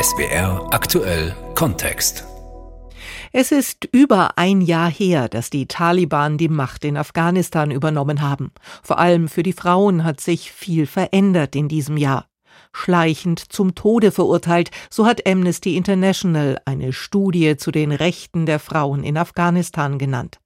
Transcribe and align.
SBR 0.00 0.68
aktuell 0.72 1.34
Kontext. 1.54 2.24
Es 3.32 3.52
ist 3.52 3.88
über 3.92 4.36
ein 4.36 4.60
Jahr 4.60 4.90
her, 4.90 5.28
dass 5.28 5.50
die 5.50 5.66
Taliban 5.66 6.38
die 6.38 6.48
Macht 6.48 6.84
in 6.84 6.96
Afghanistan 6.96 7.70
übernommen 7.70 8.20
haben. 8.20 8.52
Vor 8.82 8.98
allem 8.98 9.28
für 9.28 9.42
die 9.42 9.52
Frauen 9.52 10.04
hat 10.04 10.20
sich 10.20 10.52
viel 10.52 10.86
verändert 10.86 11.56
in 11.56 11.68
diesem 11.68 11.96
Jahr. 11.96 12.26
Schleichend 12.72 13.40
zum 13.52 13.74
Tode 13.74 14.12
verurteilt, 14.12 14.70
so 14.90 15.06
hat 15.06 15.26
Amnesty 15.26 15.76
International 15.76 16.60
eine 16.64 16.92
Studie 16.92 17.56
zu 17.56 17.70
den 17.70 17.92
Rechten 17.92 18.46
der 18.46 18.58
Frauen 18.58 19.04
in 19.04 19.16
Afghanistan 19.16 19.98
genannt. 19.98 20.38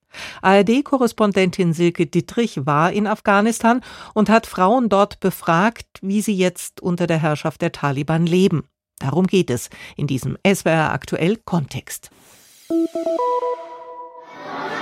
ARD-Korrespondentin 0.42 1.72
Silke 1.72 2.06
Dittrich 2.06 2.66
war 2.66 2.92
in 2.92 3.06
Afghanistan 3.06 3.82
und 4.14 4.30
hat 4.30 4.46
Frauen 4.46 4.88
dort 4.88 5.20
befragt, 5.20 5.86
wie 6.02 6.22
sie 6.22 6.34
jetzt 6.34 6.80
unter 6.80 7.06
der 7.06 7.18
Herrschaft 7.18 7.62
der 7.62 7.72
Taliban 7.72 8.26
leben. 8.26 8.64
Darum 8.98 9.26
geht 9.26 9.50
es 9.50 9.68
in 9.96 10.06
diesem 10.06 10.38
SWR 10.46 10.92
aktuell 10.92 11.36
Kontext. 11.44 12.10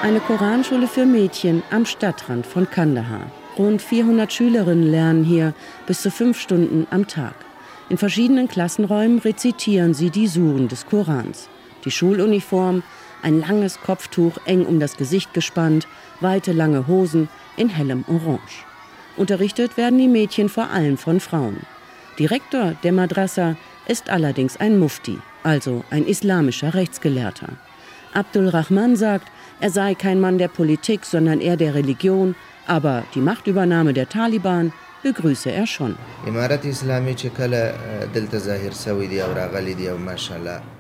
Eine 0.03 0.21
Koranschule 0.21 0.87
für 0.87 1.05
Mädchen 1.05 1.63
am 1.71 1.85
Stadtrand 1.85 2.47
von 2.47 2.71
Kandahar. 2.71 3.31
Rund 3.59 3.83
400 3.83 4.33
Schülerinnen 4.33 4.89
lernen 4.91 5.25
hier 5.25 5.55
bis 5.87 6.03
zu 6.03 6.11
fünf 6.11 6.41
Stunden 6.41 6.87
am 6.91 7.09
Tag. 7.09 7.35
In 7.89 7.99
verschiedenen 7.99 8.47
Klassenräumen 8.49 9.19
rezitieren 9.19 9.95
sie 9.95 10.11
die 10.11 10.29
Suren 10.29 10.69
des 10.69 10.87
Korans. 10.87 11.49
Die 11.85 11.91
Schuluniform, 11.91 12.83
ein 13.23 13.41
langes 13.41 13.81
Kopftuch 13.81 14.39
eng 14.47 14.65
um 14.65 14.79
das 14.79 14.97
Gesicht 14.97 15.35
gespannt, 15.35 15.89
weite 16.21 16.53
lange 16.53 16.87
Hosen 16.87 17.29
in 17.57 17.69
hellem 17.69 18.05
Orange. 18.07 18.65
Unterrichtet 19.17 19.77
werden 19.77 19.99
die 19.99 20.09
Mädchen 20.09 20.49
vor 20.49 20.71
allem 20.71 20.99
von 20.99 21.21
Frauen. 21.21 21.61
Direktor 22.19 22.75
der 22.83 22.93
Madrasa 22.93 23.57
ist 23.87 24.11
allerdings 24.11 24.57
ein 24.57 24.79
Mufti, 24.79 25.19
also 25.43 25.85
ein 25.91 26.07
islamischer 26.07 26.75
Rechtsgelehrter. 26.75 27.49
Abdul 28.13 28.49
Rahman 28.49 28.97
sagt, 28.97 29.29
er 29.61 29.71
sei 29.71 29.95
kein 29.95 30.21
Mann 30.21 30.39
der 30.39 30.49
Politik, 30.49 31.05
sondern 31.05 31.41
eher 31.41 31.57
der 31.57 31.75
Religion, 31.75 32.35
aber 32.67 33.05
die 33.15 33.21
Machtübernahme 33.21 33.93
der 33.93 34.09
Taliban 34.09 34.73
begrüße 35.05 35.53
er 35.53 35.67
schon. 35.67 35.97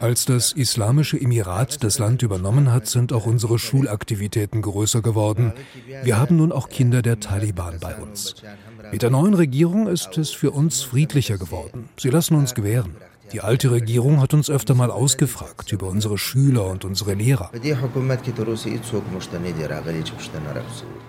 Als 0.01 0.25
das 0.25 0.53
Islamische 0.53 1.21
Emirat 1.21 1.85
das 1.85 1.99
Land 1.99 2.23
übernommen 2.23 2.73
hat, 2.73 2.87
sind 2.87 3.13
auch 3.13 3.27
unsere 3.27 3.59
Schulaktivitäten 3.59 4.63
größer 4.63 5.03
geworden. 5.03 5.53
Wir 6.03 6.19
haben 6.19 6.37
nun 6.37 6.53
auch 6.53 6.69
Kinder 6.71 7.03
der 7.03 7.21
Taliban 7.21 7.79
bei 7.81 7.95
uns. 7.97 8.35
Mit 8.95 9.03
der 9.03 9.11
neuen 9.11 9.35
Regierung 9.35 9.89
ist 9.89 10.17
es 10.19 10.31
für 10.31 10.53
uns 10.53 10.85
friedlicher 10.85 11.37
geworden. 11.37 11.89
Sie 11.99 12.11
lassen 12.11 12.37
uns 12.37 12.55
gewähren. 12.55 12.95
Die 13.33 13.41
alte 13.41 13.73
Regierung 13.73 14.21
hat 14.21 14.35
uns 14.35 14.49
öfter 14.49 14.77
mal 14.77 14.93
ausgefragt 14.93 15.73
über 15.73 15.89
unsere 15.89 16.17
Schüler 16.17 16.67
und 16.67 16.85
unsere 16.85 17.15
Lehrer. 17.15 17.51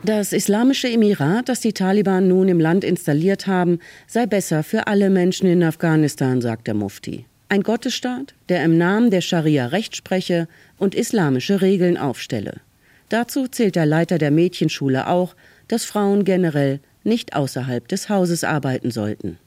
Das 0.04 0.34
Islamische 0.34 0.90
Emirat, 0.90 1.48
das 1.48 1.60
die 1.60 1.74
Taliban 1.74 2.28
nun 2.28 2.48
im 2.48 2.60
Land 2.60 2.84
installiert 2.84 3.46
haben, 3.46 3.78
sei 4.08 4.26
besser 4.26 4.64
für 4.64 4.88
alle 4.88 5.12
Menschen 5.12 5.48
in 5.48 5.64
Afghanistan, 5.64 6.42
sagt 6.42 6.66
der 6.66 6.74
Mufti. 6.74 7.28
Ein 7.50 7.62
Gottesstaat, 7.62 8.34
der 8.50 8.66
im 8.66 8.80
Namen 8.80 9.12
der 9.12 9.22
Scharia 9.22 9.68
Recht 9.68 9.96
spreche 9.96 10.48
und 10.80 10.96
islamische 10.96 11.62
Regeln 11.62 12.00
aufstelle. 12.00 12.62
Dazu 13.10 13.48
zählt 13.48 13.76
der 13.76 13.86
Leiter 13.86 14.18
der 14.18 14.32
Mädchenschule 14.32 15.08
auch, 15.08 15.36
dass 15.68 15.86
Frauen 15.86 16.24
generell 16.24 16.80
nicht 17.06 17.36
außerhalb 17.36 17.88
des 17.88 18.10
Hauses 18.10 18.44
arbeiten 18.44 18.92
sollten. 18.92 19.38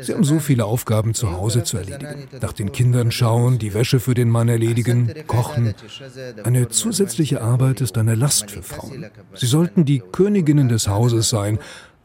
Sie 0.00 0.14
haben 0.14 0.24
so 0.24 0.38
viele 0.38 0.64
Aufgaben 0.64 1.12
zu 1.12 1.32
Hause 1.32 1.62
zu 1.62 1.76
erledigen. 1.76 2.26
Nach 2.40 2.52
den 2.54 2.72
Kindern 2.72 3.10
schauen, 3.10 3.58
die 3.58 3.74
Wäsche 3.74 4.00
für 4.00 4.14
den 4.14 4.30
Mann 4.30 4.48
erledigen, 4.48 5.12
kochen. 5.26 5.74
Eine 6.42 6.68
zusätzliche 6.68 7.42
Arbeit 7.42 7.82
ist 7.82 7.98
eine 7.98 8.14
Last 8.14 8.50
für 8.50 8.62
Frauen. 8.62 9.06
Sie 9.34 9.46
sollten 9.46 9.84
die 9.84 10.00
Königinnen 10.00 10.68
des 10.68 10.88
Hauses 10.88 11.28
sein, 11.28 11.58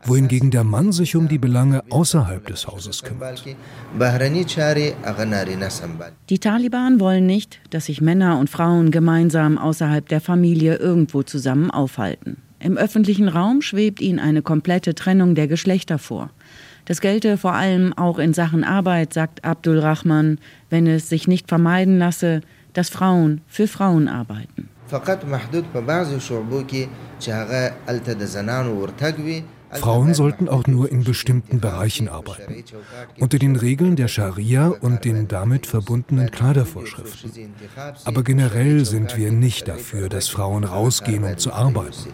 wohingegen 0.04 0.52
der 0.52 0.64
Mann 0.64 0.92
sich 0.92 1.16
um 1.16 1.28
die 1.28 1.38
Belange 1.38 1.84
außerhalb 1.90 2.46
des 2.48 2.68
Hauses 2.68 3.04
kümmert. 3.04 3.44
Die 6.30 6.40
Taliban 6.40 7.00
wollen 7.00 7.26
nicht, 7.26 7.60
dass 7.70 7.86
sich 7.86 8.02
Männer 8.02 8.40
und 8.40 8.50
Frauen 8.50 8.92
gemeinsam 8.92 9.58
außerhalb 9.58 10.08
der 10.08 10.22
Familie 10.22 10.76
irgendwo 10.76 11.24
zusammen 11.24 11.72
aufhalten. 11.72 12.38
Im 12.60 12.78
öffentlichen 12.78 13.30
Raum 13.30 13.62
schwebt 13.62 14.02
ihnen 14.02 14.20
eine 14.20 14.42
komplette 14.42 14.94
Trennung 14.94 15.34
der 15.34 15.48
Geschlechter 15.48 15.98
vor. 15.98 16.30
Das 16.86 17.02
gelte 17.02 17.38
vor 17.38 17.54
allem 17.54 17.94
auch 17.94 18.20
in 18.20 18.34
Sachen 18.34 18.64
Arbeit, 18.64 19.14
sagt 19.14 19.46
Abdul 19.46 19.80
Rahman, 19.80 20.40
wenn 20.70 20.88
es 20.88 21.08
sich 21.08 21.28
nicht 21.28 21.48
vermeiden 21.48 22.00
lasse, 22.00 22.42
dass 22.74 22.90
Frauen 22.90 23.42
für 23.48 23.68
Frauen 23.68 24.08
arbeiten. 24.08 24.70
Frauen 29.72 30.14
sollten 30.14 30.50
auch 30.50 30.68
nur 30.68 30.92
in 30.92 31.04
bestimmten 31.04 31.60
Bereichen 31.60 32.08
arbeiten, 32.08 32.64
unter 33.20 33.38
den 33.38 33.56
Regeln 33.56 33.96
der 33.96 34.08
Scharia 34.08 34.68
und 34.68 35.06
den 35.06 35.28
damit 35.28 35.66
verbundenen 35.66 36.32
Kleidervorschriften. 36.32 37.54
Aber 38.06 38.24
generell 38.24 38.86
sind 38.86 39.18
wir 39.18 39.32
nicht 39.32 39.68
dafür, 39.68 40.10
dass 40.10 40.28
Frauen 40.28 40.64
rausgehen, 40.64 41.24
um 41.24 41.38
zu 41.38 41.54
arbeiten. 41.54 42.14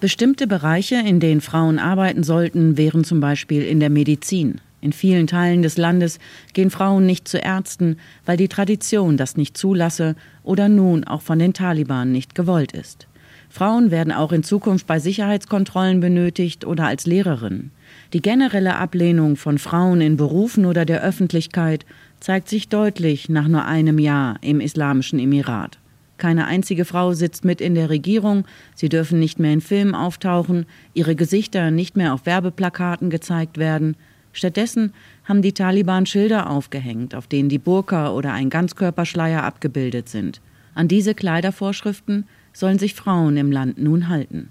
Bestimmte 0.00 0.46
Bereiche, 0.46 0.94
in 0.94 1.20
denen 1.20 1.40
Frauen 1.40 1.78
arbeiten 1.80 2.22
sollten, 2.22 2.76
wären 2.76 3.02
zum 3.02 3.20
Beispiel 3.20 3.62
in 3.62 3.80
der 3.80 3.90
Medizin. 3.90 4.60
In 4.80 4.92
vielen 4.92 5.26
Teilen 5.26 5.62
des 5.62 5.76
Landes 5.76 6.20
gehen 6.52 6.70
Frauen 6.70 7.04
nicht 7.04 7.26
zu 7.26 7.38
Ärzten, 7.38 7.96
weil 8.24 8.36
die 8.36 8.46
Tradition 8.46 9.16
das 9.16 9.36
nicht 9.36 9.56
zulasse 9.56 10.14
oder 10.44 10.68
nun 10.68 11.02
auch 11.02 11.22
von 11.22 11.40
den 11.40 11.52
Taliban 11.52 12.12
nicht 12.12 12.36
gewollt 12.36 12.72
ist. 12.72 13.07
Frauen 13.50 13.90
werden 13.90 14.12
auch 14.12 14.32
in 14.32 14.42
Zukunft 14.42 14.86
bei 14.86 14.98
Sicherheitskontrollen 14.98 16.00
benötigt 16.00 16.64
oder 16.64 16.86
als 16.86 17.06
Lehrerin. 17.06 17.70
Die 18.12 18.20
generelle 18.20 18.76
Ablehnung 18.76 19.36
von 19.36 19.58
Frauen 19.58 20.00
in 20.00 20.16
Berufen 20.16 20.66
oder 20.66 20.84
der 20.84 21.02
Öffentlichkeit 21.02 21.86
zeigt 22.20 22.48
sich 22.48 22.68
deutlich 22.68 23.28
nach 23.28 23.48
nur 23.48 23.64
einem 23.64 23.98
Jahr 23.98 24.36
im 24.42 24.60
Islamischen 24.60 25.18
Emirat. 25.18 25.78
Keine 26.18 26.46
einzige 26.46 26.84
Frau 26.84 27.12
sitzt 27.12 27.44
mit 27.44 27.60
in 27.60 27.74
der 27.74 27.90
Regierung, 27.90 28.44
sie 28.74 28.88
dürfen 28.88 29.20
nicht 29.20 29.38
mehr 29.38 29.52
in 29.52 29.60
Filmen 29.60 29.94
auftauchen, 29.94 30.66
ihre 30.92 31.14
Gesichter 31.14 31.70
nicht 31.70 31.96
mehr 31.96 32.12
auf 32.12 32.26
Werbeplakaten 32.26 33.08
gezeigt 33.08 33.56
werden. 33.56 33.96
Stattdessen 34.32 34.92
haben 35.24 35.42
die 35.42 35.52
Taliban 35.52 36.06
Schilder 36.06 36.50
aufgehängt, 36.50 37.14
auf 37.14 37.28
denen 37.28 37.48
die 37.48 37.58
Burka 37.58 38.10
oder 38.10 38.32
ein 38.32 38.50
Ganzkörperschleier 38.50 39.44
abgebildet 39.44 40.08
sind. 40.08 40.40
An 40.74 40.88
diese 40.88 41.14
Kleidervorschriften 41.14 42.26
sollen 42.58 42.78
sich 42.80 42.94
Frauen 42.94 43.36
im 43.36 43.52
Land 43.52 43.78
nun 43.78 44.08
halten. 44.08 44.50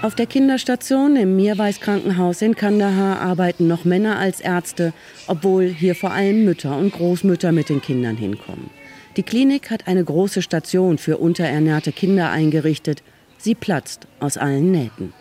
Auf 0.00 0.14
der 0.14 0.26
Kinderstation 0.26 1.16
im 1.16 1.36
Mirwais 1.36 1.80
Krankenhaus 1.80 2.40
in 2.40 2.54
Kandahar 2.54 3.20
arbeiten 3.20 3.66
noch 3.66 3.84
Männer 3.84 4.18
als 4.18 4.40
Ärzte, 4.40 4.92
obwohl 5.26 5.66
hier 5.66 5.94
vor 5.94 6.12
allem 6.12 6.44
Mütter 6.44 6.78
und 6.78 6.92
Großmütter 6.92 7.52
mit 7.52 7.68
den 7.68 7.82
Kindern 7.82 8.16
hinkommen. 8.16 8.70
Die 9.16 9.24
Klinik 9.24 9.70
hat 9.70 9.88
eine 9.88 10.04
große 10.04 10.40
Station 10.40 10.96
für 10.96 11.18
unterernährte 11.18 11.92
Kinder 11.92 12.30
eingerichtet. 12.30 13.02
Sie 13.36 13.54
platzt 13.54 14.06
aus 14.20 14.38
allen 14.38 14.70
Nähten. 14.70 15.12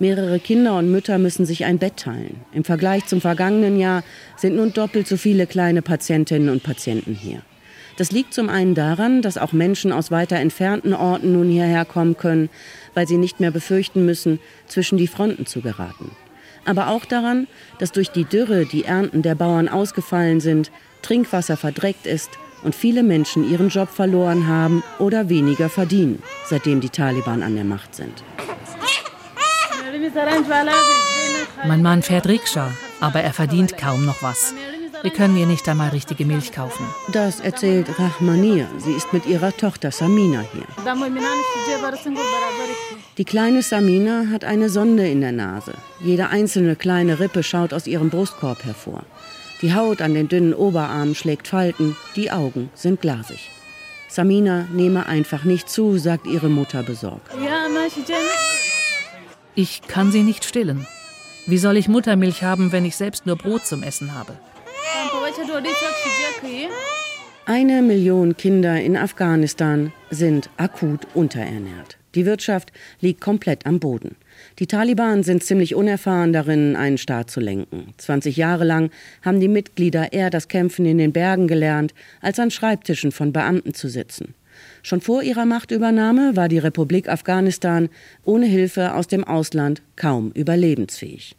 Mehrere 0.00 0.40
Kinder 0.40 0.76
und 0.76 0.90
Mütter 0.90 1.18
müssen 1.18 1.46
sich 1.46 1.64
ein 1.64 1.78
Bett 1.78 1.96
teilen. 1.96 2.40
Im 2.52 2.64
Vergleich 2.64 3.06
zum 3.06 3.20
vergangenen 3.20 3.78
Jahr 3.78 4.02
sind 4.36 4.56
nun 4.56 4.72
doppelt 4.72 5.06
so 5.06 5.16
viele 5.16 5.46
kleine 5.46 5.80
Patientinnen 5.80 6.48
und 6.48 6.62
Patienten 6.62 7.14
hier. 7.14 7.42
Das 7.96 8.10
liegt 8.10 8.34
zum 8.34 8.48
einen 8.48 8.74
daran, 8.74 9.22
dass 9.22 9.38
auch 9.38 9.52
Menschen 9.52 9.92
aus 9.92 10.10
weiter 10.10 10.36
entfernten 10.36 10.94
Orten 10.94 11.32
nun 11.32 11.48
hierher 11.48 11.84
kommen 11.84 12.16
können, 12.16 12.50
weil 12.94 13.06
sie 13.06 13.18
nicht 13.18 13.40
mehr 13.40 13.52
befürchten 13.52 14.04
müssen, 14.04 14.40
zwischen 14.66 14.98
die 14.98 15.06
Fronten 15.06 15.46
zu 15.46 15.60
geraten. 15.60 16.10
Aber 16.64 16.88
auch 16.88 17.04
daran, 17.04 17.46
dass 17.78 17.92
durch 17.92 18.10
die 18.10 18.24
Dürre 18.24 18.66
die 18.66 18.84
Ernten 18.84 19.22
der 19.22 19.34
Bauern 19.34 19.68
ausgefallen 19.68 20.40
sind, 20.40 20.70
Trinkwasser 21.02 21.56
verdreckt 21.56 22.06
ist 22.06 22.30
und 22.62 22.74
viele 22.74 23.02
Menschen 23.02 23.48
ihren 23.48 23.68
Job 23.68 23.90
verloren 23.90 24.48
haben 24.48 24.82
oder 24.98 25.28
weniger 25.28 25.68
verdienen, 25.68 26.22
seitdem 26.46 26.80
die 26.80 26.88
Taliban 26.88 27.42
an 27.42 27.54
der 27.54 27.64
Macht 27.64 27.94
sind. 27.94 28.24
Mein 31.66 31.82
Mann 31.82 32.02
fährt 32.02 32.26
Rikscha, 32.26 32.72
aber 33.00 33.20
er 33.20 33.32
verdient 33.32 33.76
kaum 33.76 34.04
noch 34.04 34.22
was. 34.22 34.54
Wir 35.04 35.10
können 35.10 35.34
mir 35.34 35.44
nicht 35.44 35.68
einmal 35.68 35.90
richtige 35.90 36.24
Milch 36.24 36.50
kaufen. 36.50 36.86
Das 37.12 37.38
erzählt 37.38 37.98
Rahmania. 37.98 38.66
Sie 38.78 38.92
ist 38.92 39.12
mit 39.12 39.26
ihrer 39.26 39.54
Tochter 39.54 39.90
Samina 39.90 40.42
hier. 40.54 40.64
Die 43.18 43.24
kleine 43.26 43.60
Samina 43.60 44.28
hat 44.32 44.44
eine 44.44 44.70
Sonde 44.70 45.06
in 45.06 45.20
der 45.20 45.32
Nase. 45.32 45.74
Jede 46.00 46.28
einzelne 46.28 46.74
kleine 46.74 47.20
Rippe 47.20 47.42
schaut 47.42 47.74
aus 47.74 47.86
ihrem 47.86 48.08
Brustkorb 48.08 48.64
hervor. 48.64 49.04
Die 49.60 49.74
Haut 49.74 50.00
an 50.00 50.14
den 50.14 50.28
dünnen 50.28 50.54
Oberarmen 50.54 51.14
schlägt 51.14 51.48
Falten, 51.48 51.96
die 52.16 52.30
Augen 52.30 52.70
sind 52.72 53.02
glasig. 53.02 53.50
Samina 54.08 54.66
nehme 54.72 55.04
einfach 55.04 55.44
nicht 55.44 55.68
zu, 55.68 55.98
sagt 55.98 56.26
ihre 56.26 56.48
Mutter 56.48 56.82
besorgt. 56.82 57.30
Ich 59.54 59.82
kann 59.82 60.12
sie 60.12 60.22
nicht 60.22 60.46
stillen. 60.46 60.86
Wie 61.44 61.58
soll 61.58 61.76
ich 61.76 61.88
Muttermilch 61.88 62.42
haben, 62.42 62.72
wenn 62.72 62.86
ich 62.86 62.96
selbst 62.96 63.26
nur 63.26 63.36
Brot 63.36 63.66
zum 63.66 63.82
Essen 63.82 64.14
habe? 64.14 64.32
Eine 67.46 67.82
Million 67.82 68.36
Kinder 68.36 68.80
in 68.80 68.96
Afghanistan 68.96 69.92
sind 70.10 70.48
akut 70.58 71.08
unterernährt. 71.12 71.98
Die 72.14 72.24
Wirtschaft 72.24 72.70
liegt 73.00 73.20
komplett 73.20 73.66
am 73.66 73.80
Boden. 73.80 74.14
Die 74.60 74.68
Taliban 74.68 75.24
sind 75.24 75.42
ziemlich 75.42 75.74
unerfahren 75.74 76.32
darin, 76.32 76.76
einen 76.76 76.98
Staat 76.98 77.32
zu 77.32 77.40
lenken. 77.40 77.94
20 77.98 78.36
Jahre 78.36 78.64
lang 78.64 78.90
haben 79.22 79.40
die 79.40 79.48
Mitglieder 79.48 80.12
eher 80.12 80.30
das 80.30 80.46
Kämpfen 80.46 80.86
in 80.86 80.98
den 80.98 81.12
Bergen 81.12 81.48
gelernt, 81.48 81.94
als 82.20 82.38
an 82.38 82.52
Schreibtischen 82.52 83.10
von 83.10 83.32
Beamten 83.32 83.74
zu 83.74 83.88
sitzen. 83.88 84.34
Schon 84.84 85.00
vor 85.00 85.24
ihrer 85.24 85.46
Machtübernahme 85.46 86.36
war 86.36 86.48
die 86.48 86.58
Republik 86.58 87.08
Afghanistan 87.08 87.88
ohne 88.24 88.46
Hilfe 88.46 88.94
aus 88.94 89.08
dem 89.08 89.24
Ausland 89.24 89.82
kaum 89.96 90.30
überlebensfähig. 90.30 91.34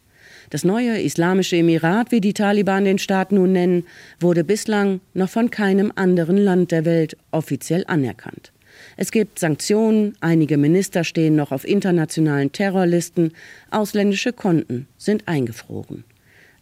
Das 0.50 0.64
neue 0.64 1.00
Islamische 1.00 1.56
Emirat, 1.56 2.12
wie 2.12 2.20
die 2.20 2.34
Taliban 2.34 2.84
den 2.84 2.98
Staat 2.98 3.32
nun 3.32 3.52
nennen, 3.52 3.84
wurde 4.20 4.44
bislang 4.44 5.00
noch 5.14 5.28
von 5.28 5.50
keinem 5.50 5.92
anderen 5.94 6.36
Land 6.36 6.70
der 6.70 6.84
Welt 6.84 7.16
offiziell 7.32 7.84
anerkannt. 7.86 8.52
Es 8.96 9.10
gibt 9.10 9.38
Sanktionen, 9.38 10.14
einige 10.20 10.56
Minister 10.56 11.04
stehen 11.04 11.36
noch 11.36 11.52
auf 11.52 11.66
internationalen 11.66 12.52
Terrorlisten, 12.52 13.32
ausländische 13.70 14.32
Konten 14.32 14.86
sind 14.96 15.26
eingefroren. 15.26 16.04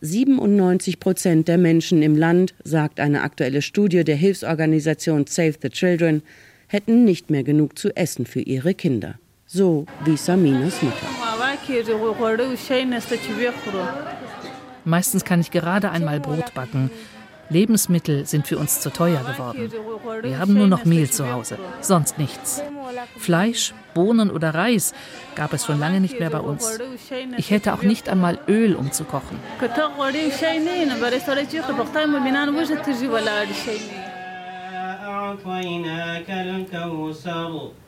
97 0.01 1.01
Prozent 1.01 1.49
der 1.49 1.59
Menschen 1.59 2.03
im 2.03 2.17
Land, 2.17 2.55
sagt 2.63 3.01
eine 3.01 3.23
aktuelle 3.23 3.63
Studie 3.63 4.05
der 4.05 4.17
Hilfsorganisation 4.17 5.27
Save 5.27 5.55
the 5.63 5.71
Children, 5.71 6.23
hätten 6.67 7.05
nicht 7.05 7.31
mehr 7.31 7.43
genug 7.43 7.79
zu 7.79 7.95
essen 7.97 8.27
für 8.27 8.41
ihre 8.41 8.75
Kinder. 8.75 9.19
So 9.47 9.87
wie 10.05 10.17
Saminas 10.17 10.83
Mutter. 10.83 11.34
Meistens 14.85 15.25
kann 15.25 15.41
ich 15.41 15.51
gerade 15.51 15.91
einmal 15.91 16.21
Brot 16.21 16.53
backen. 16.55 16.91
Lebensmittel 17.51 18.27
sind 18.27 18.47
für 18.47 18.59
uns 18.59 18.81
zu 18.81 18.91
teuer 18.91 19.21
geworden. 19.23 19.71
Wir 20.23 20.39
haben 20.39 20.55
nur 20.55 20.67
noch 20.67 20.85
Mehl 20.85 21.11
zu 21.11 21.31
Hause, 21.31 21.59
sonst 21.81 22.19
nichts. 22.19 22.63
Fleisch, 23.19 23.75
Bohnen 23.93 24.31
oder 24.31 24.55
Reis 24.55 24.95
gab 25.35 25.53
es 25.53 25.67
schon 25.67 25.79
lange 25.79 26.01
nicht 26.01 26.19
mehr 26.19 26.31
bei 26.31 26.41
uns. 26.41 26.79
Ich 27.37 27.51
hätte 27.51 27.75
auch 27.75 27.83
nicht 27.83 28.09
einmal 28.09 28.39
Öl, 28.49 28.75
um 28.75 28.93
zu 28.93 29.05
kochen. 29.05 29.39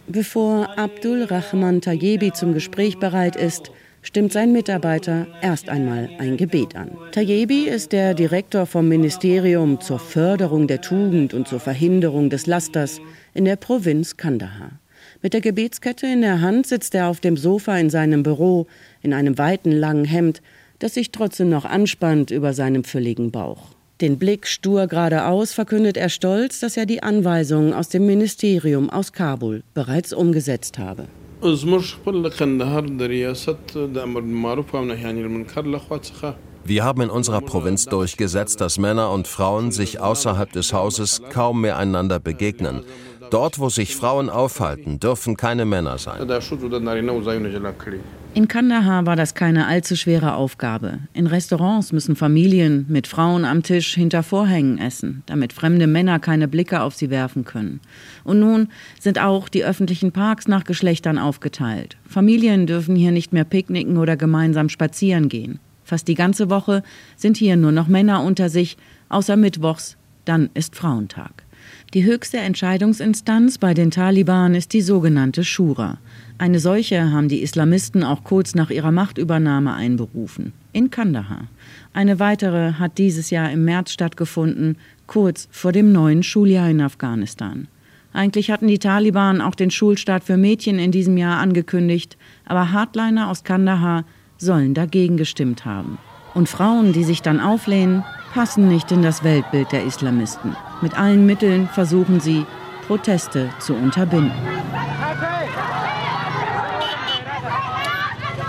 Bevor 0.08 0.78
Abdul 0.78 1.24
Rahman 1.24 1.80
Tayebi 1.80 2.32
zum 2.32 2.52
Gespräch 2.52 2.98
bereit 2.98 3.36
ist, 3.36 3.70
stimmt 4.02 4.32
sein 4.32 4.52
Mitarbeiter 4.52 5.26
erst 5.40 5.70
einmal 5.70 6.10
ein 6.18 6.36
Gebet 6.36 6.76
an. 6.76 6.90
Tayebi 7.12 7.68
ist 7.68 7.92
der 7.92 8.12
Direktor 8.12 8.66
vom 8.66 8.88
Ministerium 8.88 9.80
zur 9.80 9.98
Förderung 9.98 10.66
der 10.66 10.82
Tugend 10.82 11.32
und 11.32 11.48
zur 11.48 11.60
Verhinderung 11.60 12.28
des 12.28 12.46
Lasters 12.46 13.00
in 13.32 13.46
der 13.46 13.56
Provinz 13.56 14.18
Kandahar. 14.18 14.72
Mit 15.22 15.32
der 15.32 15.40
Gebetskette 15.40 16.06
in 16.06 16.20
der 16.20 16.42
Hand 16.42 16.66
sitzt 16.66 16.94
er 16.94 17.08
auf 17.08 17.20
dem 17.20 17.38
Sofa 17.38 17.78
in 17.78 17.88
seinem 17.88 18.22
Büro 18.24 18.66
in 19.00 19.14
einem 19.14 19.38
weiten 19.38 19.72
langen 19.72 20.04
Hemd, 20.04 20.42
das 20.80 20.94
sich 20.94 21.12
trotzdem 21.12 21.48
noch 21.48 21.64
anspannt 21.64 22.30
über 22.30 22.52
seinem 22.52 22.84
fülligen 22.84 23.30
Bauch. 23.30 23.75
Den 24.02 24.18
Blick 24.18 24.46
stur 24.46 24.88
geradeaus 24.88 25.54
verkündet 25.54 25.96
er 25.96 26.10
stolz, 26.10 26.60
dass 26.60 26.76
er 26.76 26.84
die 26.84 27.02
Anweisungen 27.02 27.72
aus 27.72 27.88
dem 27.88 28.04
Ministerium 28.04 28.90
aus 28.90 29.14
Kabul 29.14 29.62
bereits 29.72 30.12
umgesetzt 30.12 30.78
habe. 30.78 31.06
Wir 36.64 36.84
haben 36.84 37.00
in 37.00 37.10
unserer 37.10 37.40
Provinz 37.40 37.84
durchgesetzt, 37.86 38.60
dass 38.60 38.78
Männer 38.78 39.10
und 39.12 39.28
Frauen 39.28 39.72
sich 39.72 39.98
außerhalb 39.98 40.52
des 40.52 40.74
Hauses 40.74 41.22
kaum 41.30 41.62
mehr 41.62 41.78
einander 41.78 42.20
begegnen. 42.20 42.82
Dort, 43.30 43.58
wo 43.58 43.68
sich 43.68 43.96
Frauen 43.96 44.28
aufhalten, 44.30 45.00
dürfen 45.00 45.36
keine 45.36 45.64
Männer 45.64 45.98
sein. 45.98 46.28
In 48.34 48.48
Kandahar 48.48 49.06
war 49.06 49.16
das 49.16 49.34
keine 49.34 49.66
allzu 49.66 49.96
schwere 49.96 50.34
Aufgabe. 50.34 50.98
In 51.14 51.26
Restaurants 51.26 51.92
müssen 51.92 52.16
Familien 52.16 52.84
mit 52.88 53.06
Frauen 53.06 53.46
am 53.46 53.62
Tisch 53.62 53.94
hinter 53.94 54.22
Vorhängen 54.22 54.76
essen, 54.78 55.22
damit 55.24 55.54
fremde 55.54 55.86
Männer 55.86 56.18
keine 56.18 56.46
Blicke 56.46 56.82
auf 56.82 56.94
sie 56.94 57.08
werfen 57.08 57.44
können. 57.44 57.80
Und 58.24 58.40
nun 58.40 58.68
sind 59.00 59.18
auch 59.18 59.48
die 59.48 59.64
öffentlichen 59.64 60.12
Parks 60.12 60.48
nach 60.48 60.64
Geschlechtern 60.64 61.18
aufgeteilt. 61.18 61.96
Familien 62.06 62.66
dürfen 62.66 62.94
hier 62.94 63.10
nicht 63.10 63.32
mehr 63.32 63.44
picknicken 63.44 63.96
oder 63.96 64.16
gemeinsam 64.18 64.68
spazieren 64.68 65.30
gehen. 65.30 65.58
Fast 65.82 66.06
die 66.06 66.14
ganze 66.14 66.50
Woche 66.50 66.82
sind 67.16 67.38
hier 67.38 67.56
nur 67.56 67.72
noch 67.72 67.88
Männer 67.88 68.22
unter 68.22 68.50
sich, 68.50 68.76
außer 69.08 69.36
Mittwochs, 69.36 69.96
dann 70.26 70.50
ist 70.52 70.76
Frauentag. 70.76 71.45
Die 71.94 72.04
höchste 72.04 72.38
Entscheidungsinstanz 72.38 73.58
bei 73.58 73.74
den 73.74 73.90
Taliban 73.90 74.54
ist 74.54 74.72
die 74.72 74.80
sogenannte 74.80 75.44
Shura. 75.44 75.98
Eine 76.38 76.60
solche 76.60 77.10
haben 77.12 77.28
die 77.28 77.42
Islamisten 77.42 78.02
auch 78.02 78.24
kurz 78.24 78.54
nach 78.54 78.70
ihrer 78.70 78.92
Machtübernahme 78.92 79.72
einberufen, 79.72 80.52
in 80.72 80.90
Kandahar. 80.90 81.48
Eine 81.92 82.18
weitere 82.18 82.74
hat 82.74 82.98
dieses 82.98 83.30
Jahr 83.30 83.50
im 83.50 83.64
März 83.64 83.92
stattgefunden, 83.92 84.76
kurz 85.06 85.48
vor 85.50 85.72
dem 85.72 85.92
neuen 85.92 86.22
Schuljahr 86.22 86.68
in 86.68 86.80
Afghanistan. 86.80 87.68
Eigentlich 88.12 88.50
hatten 88.50 88.66
die 88.66 88.78
Taliban 88.78 89.40
auch 89.40 89.54
den 89.54 89.70
Schulstart 89.70 90.24
für 90.24 90.36
Mädchen 90.36 90.78
in 90.78 90.90
diesem 90.90 91.16
Jahr 91.16 91.38
angekündigt, 91.38 92.16
aber 92.46 92.72
Hardliner 92.72 93.28
aus 93.28 93.44
Kandahar 93.44 94.04
sollen 94.38 94.74
dagegen 94.74 95.16
gestimmt 95.16 95.64
haben. 95.64 95.98
Und 96.34 96.48
Frauen, 96.48 96.92
die 96.92 97.04
sich 97.04 97.22
dann 97.22 97.40
auflehnen, 97.40 98.04
passen 98.34 98.68
nicht 98.68 98.92
in 98.92 99.02
das 99.02 99.24
Weltbild 99.24 99.72
der 99.72 99.84
Islamisten. 99.84 100.56
Mit 100.82 100.98
allen 100.98 101.26
Mitteln 101.26 101.68
versuchen 101.68 102.20
sie, 102.20 102.44
Proteste 102.86 103.50
zu 103.58 103.74
unterbinden. 103.74 104.32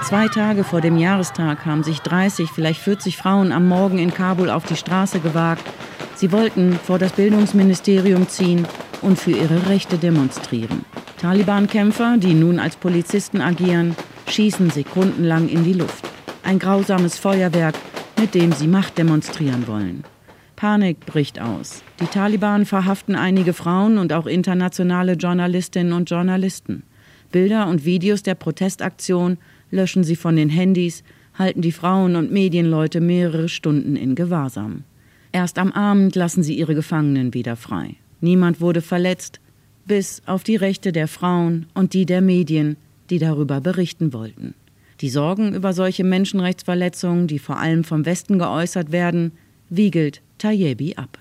Zwei 0.07 0.27
Tage 0.29 0.63
vor 0.63 0.79
dem 0.79 0.97
Jahrestag 0.97 1.65
haben 1.65 1.83
sich 1.83 1.99
30, 1.99 2.49
vielleicht 2.49 2.79
40 2.79 3.17
Frauen 3.17 3.51
am 3.51 3.67
Morgen 3.67 3.97
in 3.97 4.13
Kabul 4.13 4.49
auf 4.49 4.65
die 4.65 4.77
Straße 4.77 5.19
gewagt. 5.19 5.63
Sie 6.15 6.31
wollten 6.31 6.73
vor 6.73 6.97
das 6.97 7.11
Bildungsministerium 7.13 8.29
ziehen 8.29 8.65
und 9.01 9.19
für 9.19 9.31
ihre 9.31 9.67
Rechte 9.67 9.97
demonstrieren. 9.97 10.85
Taliban-Kämpfer, 11.17 12.17
die 12.17 12.33
nun 12.33 12.59
als 12.59 12.75
Polizisten 12.75 13.41
agieren, 13.41 13.95
schießen 14.29 14.69
sekundenlang 14.69 15.49
in 15.49 15.63
die 15.63 15.73
Luft. 15.73 16.05
Ein 16.43 16.59
grausames 16.59 17.17
Feuerwerk, 17.17 17.75
mit 18.19 18.33
dem 18.33 18.51
sie 18.53 18.67
Macht 18.67 18.97
demonstrieren 18.97 19.67
wollen. 19.67 20.03
Panik 20.57 21.05
bricht 21.05 21.39
aus. 21.39 21.83
Die 22.01 22.07
Taliban 22.07 22.65
verhaften 22.65 23.15
einige 23.15 23.53
Frauen 23.53 23.99
und 23.99 24.11
auch 24.11 24.25
internationale 24.25 25.13
Journalistinnen 25.13 25.93
und 25.93 26.09
Journalisten. 26.09 26.81
Bilder 27.31 27.67
und 27.67 27.85
Videos 27.85 28.23
der 28.23 28.33
Protestaktion 28.33 29.37
löschen 29.69 30.03
sie 30.03 30.15
von 30.15 30.35
den 30.35 30.49
Handys, 30.49 31.03
halten 31.35 31.61
die 31.61 31.71
Frauen 31.71 32.15
und 32.15 32.31
Medienleute 32.31 33.01
mehrere 33.01 33.49
Stunden 33.49 33.95
in 33.95 34.15
Gewahrsam. 34.15 34.83
Erst 35.31 35.59
am 35.59 35.71
Abend 35.71 36.15
lassen 36.15 36.41
sie 36.41 36.57
ihre 36.57 36.73
Gefangenen 36.73 37.35
wieder 37.35 37.55
frei. 37.55 37.95
Niemand 38.19 38.59
wurde 38.59 38.81
verletzt, 38.81 39.39
bis 39.85 40.23
auf 40.25 40.43
die 40.43 40.55
Rechte 40.55 40.91
der 40.91 41.07
Frauen 41.07 41.67
und 41.75 41.93
die 41.93 42.07
der 42.07 42.21
Medien, 42.21 42.77
die 43.11 43.19
darüber 43.19 43.61
berichten 43.61 44.11
wollten. 44.11 44.55
Die 45.01 45.09
Sorgen 45.09 45.53
über 45.53 45.73
solche 45.73 46.03
Menschenrechtsverletzungen, 46.03 47.27
die 47.27 47.37
vor 47.37 47.59
allem 47.59 47.83
vom 47.83 48.07
Westen 48.07 48.39
geäußert 48.39 48.91
werden, 48.91 49.33
wiegelt 49.69 50.23
Tayebi 50.37 50.95
ab. 50.95 51.17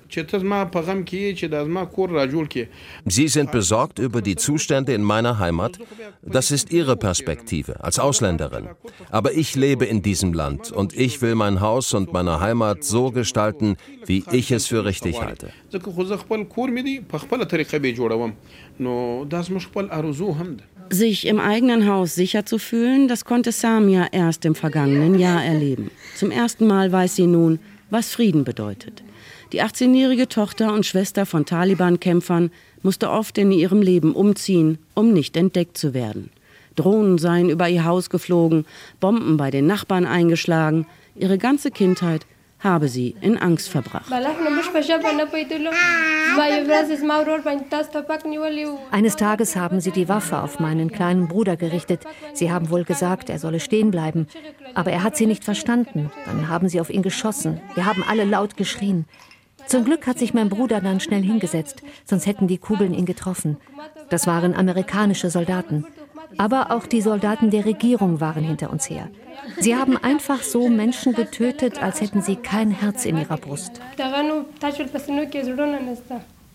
Sie 3.06 3.28
sind 3.28 3.52
besorgt 3.52 3.98
über 3.98 4.22
die 4.22 4.36
Zustände 4.36 4.92
in 4.94 5.02
meiner 5.02 5.38
Heimat. 5.38 5.78
Das 6.22 6.50
ist 6.50 6.72
Ihre 6.72 6.96
Perspektive 6.96 7.82
als 7.82 7.98
Ausländerin. 7.98 8.68
Aber 9.10 9.32
ich 9.32 9.54
lebe 9.56 9.84
in 9.84 10.02
diesem 10.02 10.32
Land 10.32 10.70
und 10.72 10.94
ich 10.94 11.22
will 11.22 11.34
mein 11.34 11.60
Haus 11.60 11.94
und 11.94 12.12
meine 12.12 12.40
Heimat 12.40 12.84
so 12.84 13.10
gestalten, 13.10 13.76
wie 14.06 14.24
ich 14.32 14.50
es 14.50 14.66
für 14.66 14.84
richtig 14.84 15.20
halte. 15.20 15.50
Sich 20.88 21.26
im 21.26 21.40
eigenen 21.40 21.88
Haus 21.88 22.14
sicher 22.14 22.46
zu 22.46 22.58
fühlen, 22.58 23.08
das 23.08 23.24
konnte 23.24 23.50
Samia 23.50 24.06
erst 24.12 24.44
im 24.44 24.54
vergangenen 24.54 25.18
Jahr 25.18 25.44
erleben. 25.44 25.90
Zum 26.14 26.30
ersten 26.30 26.66
Mal 26.66 26.92
weiß 26.92 27.16
sie 27.16 27.26
nun, 27.26 27.58
was 27.90 28.12
Frieden 28.12 28.44
bedeutet. 28.44 29.02
Die 29.52 29.62
18-jährige 29.62 30.28
Tochter 30.28 30.72
und 30.72 30.86
Schwester 30.86 31.26
von 31.26 31.46
Taliban-Kämpfern 31.46 32.50
musste 32.82 33.10
oft 33.10 33.38
in 33.38 33.52
ihrem 33.52 33.82
Leben 33.82 34.14
umziehen, 34.14 34.78
um 34.94 35.12
nicht 35.12 35.36
entdeckt 35.36 35.78
zu 35.78 35.94
werden. 35.94 36.30
Drohnen 36.74 37.18
seien 37.18 37.48
über 37.48 37.68
ihr 37.68 37.84
Haus 37.84 38.10
geflogen, 38.10 38.66
Bomben 39.00 39.36
bei 39.36 39.50
den 39.50 39.66
Nachbarn 39.66 40.04
eingeschlagen. 40.04 40.86
Ihre 41.14 41.38
ganze 41.38 41.70
Kindheit 41.70 42.26
habe 42.58 42.88
sie 42.88 43.14
in 43.20 43.38
Angst 43.38 43.68
verbracht. 43.68 44.10
Eines 48.90 49.16
Tages 49.16 49.56
haben 49.56 49.80
sie 49.80 49.90
die 49.90 50.08
Waffe 50.08 50.38
auf 50.42 50.58
meinen 50.58 50.90
kleinen 50.90 51.28
Bruder 51.28 51.56
gerichtet. 51.56 52.04
Sie 52.32 52.50
haben 52.50 52.70
wohl 52.70 52.84
gesagt, 52.84 53.30
er 53.30 53.38
solle 53.38 53.60
stehen 53.60 53.90
bleiben. 53.90 54.26
Aber 54.74 54.90
er 54.90 55.02
hat 55.02 55.16
sie 55.16 55.26
nicht 55.26 55.44
verstanden. 55.44 56.10
Dann 56.24 56.48
haben 56.48 56.68
sie 56.68 56.80
auf 56.80 56.90
ihn 56.90 57.02
geschossen. 57.02 57.60
Wir 57.74 57.86
haben 57.86 58.04
alle 58.08 58.24
laut 58.24 58.56
geschrien. 58.56 59.06
Zum 59.66 59.84
Glück 59.84 60.06
hat 60.06 60.18
sich 60.18 60.32
mein 60.32 60.48
Bruder 60.48 60.80
dann 60.80 61.00
schnell 61.00 61.22
hingesetzt, 61.22 61.82
sonst 62.04 62.26
hätten 62.26 62.46
die 62.46 62.58
Kugeln 62.58 62.94
ihn 62.94 63.04
getroffen. 63.04 63.56
Das 64.10 64.26
waren 64.26 64.54
amerikanische 64.54 65.28
Soldaten. 65.28 65.84
Aber 66.38 66.70
auch 66.70 66.86
die 66.86 67.00
Soldaten 67.00 67.50
der 67.50 67.64
Regierung 67.64 68.20
waren 68.20 68.44
hinter 68.44 68.70
uns 68.70 68.88
her. 68.88 69.08
Sie 69.60 69.76
haben 69.76 69.96
einfach 69.96 70.42
so 70.42 70.68
Menschen 70.68 71.14
getötet, 71.14 71.82
als 71.82 72.00
hätten 72.00 72.22
sie 72.22 72.36
kein 72.36 72.70
Herz 72.70 73.04
in 73.04 73.18
ihrer 73.18 73.36
Brust. 73.36 73.80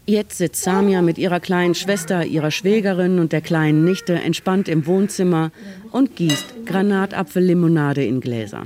Jetzt 0.06 0.40
sitzt 0.40 0.64
Samia 0.64 1.02
mit 1.02 1.18
ihrer 1.18 1.40
kleinen 1.40 1.76
Schwester, 1.76 2.26
ihrer 2.26 2.52
Schwägerin 2.52 3.20
und 3.20 3.32
der 3.32 3.42
kleinen 3.42 3.86
Nichte 3.86 4.14
entspannt 4.14 4.68
im 4.68 4.88
Wohnzimmer 4.88 5.52
und 5.92 6.16
gießt 6.16 6.66
Granatapfellimonade 6.66 8.04
in 8.04 8.20
Gläser. 8.20 8.64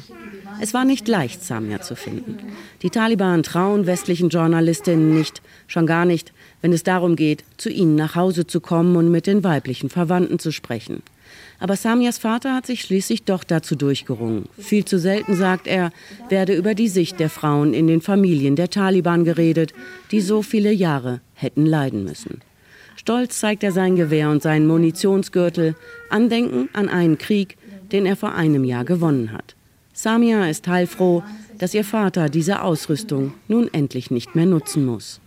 Es 0.62 0.74
war 0.74 0.86
nicht 0.86 1.08
leicht, 1.08 1.44
Samia 1.44 1.82
zu 1.82 1.96
finden. 1.96 2.38
Die 2.82 2.89
Taliban 2.89 3.44
trauen 3.44 3.86
westlichen 3.86 4.29
Journalistinnen 4.29 5.13
nicht, 5.13 5.41
schon 5.67 5.86
gar 5.86 6.05
nicht, 6.05 6.32
wenn 6.62 6.72
es 6.72 6.84
darum 6.84 7.17
geht, 7.17 7.44
zu 7.58 7.70
ihnen 7.70 7.96
nach 7.96 8.15
Hause 8.15 8.48
zu 8.48 8.62
kommen 8.62 8.96
und 8.96 9.12
mit 9.12 9.27
den 9.27 9.44
weiblichen 9.44 9.89
Verwandten 9.89 10.39
zu 10.39 10.51
sprechen. 10.51 11.03
Aber 11.60 11.75
Samias 11.75 12.18
Vater 12.18 12.54
hat 12.54 12.65
sich 12.65 12.82
schließlich 12.82 13.24
doch 13.24 13.44
dazu 13.44 13.75
durchgerungen. 13.75 14.46
Viel 14.58 14.86
zu 14.86 15.00
selten, 15.00 15.36
sagt 15.36 15.68
er, 15.68 15.92
werde 16.30 16.54
über 16.54 16.75
die 16.75 16.88
Sicht 16.88 17.20
der 17.20 17.30
Frauen 17.30 17.74
in 17.74 17.88
den 17.88 18.01
Familien 18.01 18.56
der 18.56 18.70
Taliban 18.70 19.24
geredet, 19.24 19.74
die 20.12 20.22
so 20.22 20.42
viele 20.42 20.72
Jahre 20.72 21.22
hätten 21.34 21.65
leiden 21.65 22.04
müssen. 22.04 22.42
Stolz 22.96 23.39
zeigt 23.39 23.63
er 23.63 23.72
sein 23.72 23.96
Gewehr 23.96 24.30
und 24.30 24.42
seinen 24.42 24.68
Munitionsgürtel, 24.68 25.75
Andenken 26.10 26.70
an 26.74 26.89
einen 26.89 27.18
Krieg, 27.18 27.58
den 27.92 28.06
er 28.06 28.15
vor 28.15 28.34
einem 28.34 28.63
Jahr 28.63 28.84
gewonnen 28.84 29.32
hat. 29.32 29.56
Samia 29.94 30.50
ist 30.50 30.68
heilfroh, 30.68 31.24
dass 31.58 31.74
ihr 31.74 31.86
Vater 31.86 32.30
diese 32.30 32.62
Ausrüstung 32.62 33.34
nun 33.48 33.74
endlich 33.74 34.12
nicht 34.12 34.36
mehr 34.36 34.46
nutzen 34.46 34.86
muss. 34.86 35.22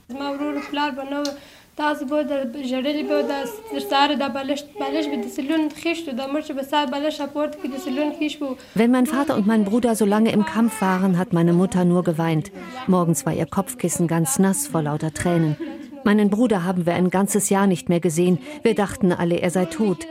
Wenn 8.75 8.91
mein 8.91 9.07
Vater 9.07 9.37
und 9.37 9.47
mein 9.47 9.65
Bruder 9.65 9.95
so 9.95 10.05
lange 10.05 10.33
im 10.33 10.45
Kampf 10.45 10.81
waren, 10.81 11.17
hat 11.19 11.33
meine 11.33 11.53
Mutter 11.53 11.85
nur 11.85 12.03
geweint. 12.03 12.51
Morgens 12.89 13.25
war 13.27 13.33
ihr 13.33 13.47
Kopfkissen 13.47 14.09
ganz 14.09 14.41
nass 14.41 14.67
vor 14.67 14.83
lauter 14.83 15.15
Tränen. 15.15 15.57
Meinen 16.03 16.31
Bruder 16.31 16.65
haben 16.65 16.85
wir 16.85 16.95
ein 16.95 17.11
ganzes 17.11 17.49
Jahr 17.49 17.69
nicht 17.69 17.89
mehr 17.89 18.01
gesehen. 18.01 18.39
Wir 18.65 18.75
dachten 18.75 19.13
alle, 19.13 19.37
er 19.37 19.51
sei 19.51 19.67
tot. 19.67 20.07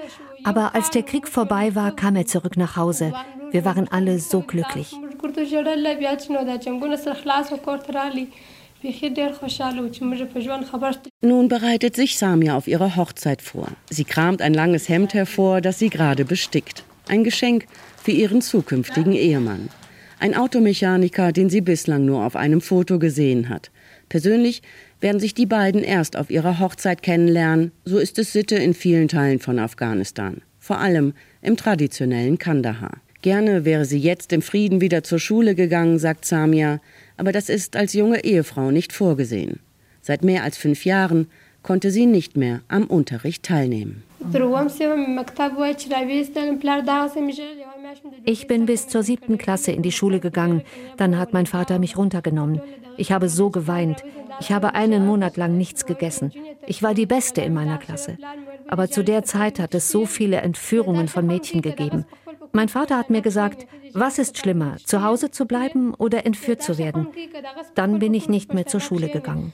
Aber 0.45 0.73
als 0.73 0.89
der 0.89 1.03
Krieg 1.03 1.27
vorbei 1.27 1.75
war, 1.75 1.93
kam 1.93 2.15
er 2.15 2.25
zurück 2.25 2.55
nach 2.55 2.77
Hause. 2.77 3.13
Wir 3.51 3.65
waren 3.65 3.89
alle 3.89 4.19
so 4.19 4.39
glücklich. 4.39 4.95
Nun 11.21 11.47
bereitet 11.47 11.95
sich 11.95 12.17
Samia 12.17 12.55
auf 12.55 12.67
ihre 12.67 12.95
Hochzeit 12.95 13.41
vor. 13.41 13.69
Sie 13.89 14.03
kramt 14.03 14.41
ein 14.41 14.53
langes 14.53 14.87
Hemd 14.87 15.13
hervor, 15.13 15.61
das 15.61 15.79
sie 15.79 15.89
gerade 15.89 16.25
bestickt. 16.25 16.83
Ein 17.07 17.23
Geschenk 17.23 17.65
für 18.03 18.11
ihren 18.11 18.41
zukünftigen 18.41 19.13
Ehemann. 19.13 19.69
Ein 20.19 20.35
Automechaniker, 20.35 21.31
den 21.31 21.49
sie 21.49 21.61
bislang 21.61 22.05
nur 22.05 22.25
auf 22.25 22.35
einem 22.35 22.61
Foto 22.61 22.99
gesehen 22.99 23.49
hat. 23.49 23.71
Persönlich 24.09 24.61
werden 24.99 25.19
sich 25.19 25.33
die 25.33 25.45
beiden 25.45 25.83
erst 25.83 26.17
auf 26.17 26.29
ihrer 26.29 26.59
Hochzeit 26.59 27.03
kennenlernen. 27.03 27.71
So 27.85 27.97
ist 27.97 28.17
es 28.17 28.33
Sitte 28.33 28.55
in 28.55 28.73
vielen 28.73 29.07
Teilen 29.07 29.39
von 29.39 29.59
Afghanistan. 29.59 30.41
Vor 30.59 30.79
allem 30.79 31.13
im 31.41 31.55
traditionellen 31.55 32.37
Kandahar. 32.37 33.01
Gerne 33.21 33.65
wäre 33.65 33.85
sie 33.85 33.99
jetzt 33.99 34.31
im 34.31 34.41
Frieden 34.41 34.79
wieder 34.81 35.03
zur 35.03 35.19
Schule 35.19 35.55
gegangen, 35.55 35.99
sagt 35.99 36.25
Samia 36.25 36.79
aber 37.17 37.31
das 37.31 37.49
ist 37.49 37.75
als 37.75 37.93
junge 37.93 38.23
Ehefrau 38.23 38.71
nicht 38.71 38.93
vorgesehen. 38.93 39.59
Seit 40.01 40.23
mehr 40.23 40.43
als 40.43 40.57
fünf 40.57 40.85
Jahren 40.85 41.27
konnte 41.63 41.91
sie 41.91 42.05
nicht 42.05 42.37
mehr 42.37 42.61
am 42.69 42.85
Unterricht 42.85 43.43
teilnehmen. 43.43 44.03
Ich 48.23 48.47
bin 48.47 48.65
bis 48.65 48.87
zur 48.87 49.03
siebten 49.03 49.37
Klasse 49.37 49.71
in 49.71 49.81
die 49.81 49.91
Schule 49.91 50.19
gegangen. 50.19 50.61
Dann 50.95 51.17
hat 51.17 51.33
mein 51.33 51.45
Vater 51.45 51.79
mich 51.79 51.97
runtergenommen. 51.97 52.61
Ich 52.97 53.11
habe 53.11 53.29
so 53.29 53.49
geweint. 53.49 54.03
Ich 54.39 54.51
habe 54.51 54.75
einen 54.75 55.05
Monat 55.05 55.35
lang 55.37 55.57
nichts 55.57 55.85
gegessen. 55.85 56.31
Ich 56.65 56.83
war 56.83 56.93
die 56.93 57.05
Beste 57.05 57.41
in 57.41 57.53
meiner 57.53 57.77
Klasse. 57.77 58.17
Aber 58.67 58.89
zu 58.89 59.03
der 59.03 59.23
Zeit 59.23 59.59
hat 59.59 59.73
es 59.75 59.89
so 59.89 60.05
viele 60.05 60.37
Entführungen 60.37 61.07
von 61.07 61.25
Mädchen 61.25 61.61
gegeben. 61.61 62.05
Mein 62.57 62.69
Vater 62.69 62.97
hat 62.97 63.11
mir 63.11 63.21
gesagt, 63.21 63.67
was 63.93 64.17
ist 64.17 64.39
schlimmer, 64.39 64.77
zu 64.83 65.03
Hause 65.03 65.29
zu 65.29 65.45
bleiben 65.45 65.93
oder 65.93 66.25
entführt 66.25 66.63
zu 66.63 66.79
werden? 66.79 67.05
Dann 67.75 67.99
bin 67.99 68.15
ich 68.15 68.29
nicht 68.29 68.51
mehr 68.51 68.65
zur 68.65 68.79
Schule 68.79 69.09
gegangen. 69.09 69.53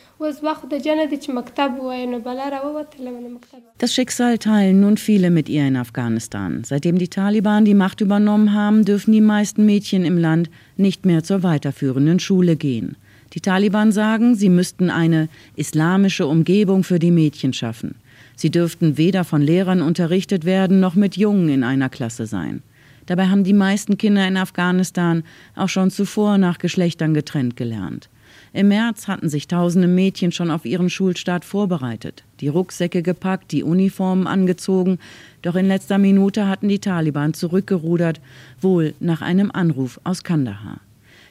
Das 3.78 3.94
Schicksal 3.94 4.38
teilen 4.38 4.80
nun 4.80 4.96
viele 4.96 5.32
mit 5.32 5.50
ihr 5.50 5.68
in 5.68 5.76
Afghanistan. 5.76 6.64
Seitdem 6.64 6.98
die 6.98 7.10
Taliban 7.10 7.66
die 7.66 7.74
Macht 7.74 8.00
übernommen 8.00 8.54
haben, 8.54 8.86
dürfen 8.86 9.12
die 9.12 9.20
meisten 9.20 9.66
Mädchen 9.66 10.06
im 10.06 10.18
Land 10.18 10.50
nicht 10.78 11.06
mehr 11.06 11.26
zur 11.26 11.44
weiterführenden 11.44 12.22
Schule 12.22 12.56
gehen. 12.56 12.96
Die 13.34 13.42
Taliban 13.42 13.92
sagen, 13.92 14.36
sie 14.36 14.48
müssten 14.48 14.90
eine 14.90 15.28
islamische 15.58 16.26
Umgebung 16.26 16.86
für 16.86 17.00
die 17.00 17.12
Mädchen 17.12 17.52
schaffen. 17.52 17.96
Sie 18.38 18.50
dürften 18.50 18.98
weder 18.98 19.26
von 19.26 19.42
Lehrern 19.42 19.82
unterrichtet 19.82 20.46
werden 20.46 20.80
noch 20.80 20.96
mit 20.96 21.18
Jungen 21.18 21.50
in 21.50 21.66
einer 21.66 21.90
Klasse 21.90 22.28
sein. 22.28 22.64
Dabei 23.06 23.28
haben 23.28 23.44
die 23.44 23.54
meisten 23.54 23.98
Kinder 23.98 24.28
in 24.28 24.38
Afghanistan 24.38 25.24
auch 25.56 25.70
schon 25.70 25.92
zuvor 25.92 26.38
nach 26.38 26.58
Geschlechtern 26.58 27.14
getrennt 27.14 27.58
gelernt. 27.58 28.10
Im 28.54 28.68
März 28.68 29.08
hatten 29.08 29.30
sich 29.30 29.48
tausende 29.48 29.88
Mädchen 29.88 30.32
schon 30.32 30.52
auf 30.52 30.66
ihren 30.66 30.90
Schulstart 30.90 31.44
vorbereitet, 31.44 32.24
die 32.40 32.48
Rucksäcke 32.48 33.02
gepackt, 33.02 33.52
die 33.52 33.64
Uniformen 33.64 34.28
angezogen, 34.28 35.00
doch 35.42 35.56
in 35.56 35.68
letzter 35.68 35.98
Minute 35.98 36.48
hatten 36.48 36.68
die 36.68 36.80
Taliban 36.80 37.34
zurückgerudert, 37.34 38.22
wohl 38.62 38.94
nach 39.00 39.22
einem 39.22 39.50
Anruf 39.52 40.00
aus 40.04 40.24
Kandahar. 40.24 40.80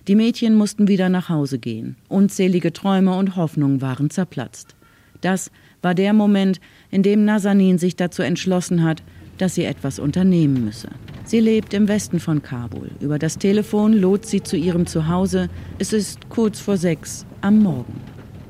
Die 0.09 0.17
Mädchen 0.17 0.57
mussten 0.57 0.88
wieder 0.88 1.09
nach 1.09 1.29
Hause 1.29 1.61
gehen. 1.61 1.95
Unzählige 2.09 2.73
Träume 2.73 3.17
und 3.17 3.37
Hoffnungen 3.37 3.81
waren 3.81 4.11
zerplatzt. 4.11 4.75
Das 5.21 5.52
war 5.81 5.95
der 5.95 6.12
Moment, 6.12 6.61
in 6.91 7.05
dem 7.05 7.25
Nazanin 7.25 7.79
sich 7.79 7.95
dazu 7.95 8.23
entschlossen 8.23 8.83
hat, 8.83 9.02
dass 9.38 9.55
sie 9.55 9.64
etwas 9.64 10.00
unternehmen 10.00 10.64
müsse. 10.64 10.88
Sie 11.25 11.41
lebt 11.41 11.73
im 11.73 11.88
Westen 11.88 12.21
von 12.21 12.43
Kabul. 12.43 12.91
Über 13.00 13.19
das 13.19 13.38
Telefon 13.38 13.93
lohnt 13.93 14.26
sie 14.26 14.43
zu 14.43 14.57
ihrem 14.57 14.87
Zuhause. 14.87 15.49
Es 15.79 15.93
ist 15.93 16.29
kurz 16.29 16.61
vor 16.61 16.76
sechs 16.76 17.25
am 17.41 17.61
Morgen. 17.61 18.00